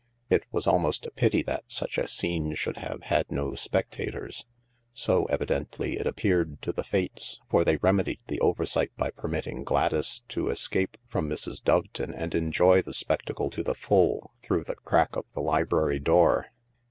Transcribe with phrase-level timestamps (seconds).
[0.31, 4.47] It was almost a pity that such a scene should have had no spectators.
[4.93, 10.23] So, evidently, it appeared to the Fates, for they remedied the oversight by permitting Gladys
[10.29, 11.61] to escape from Mrs.
[11.61, 16.47] Doveton and enjoy the spectacle to the full through the crack of the library door.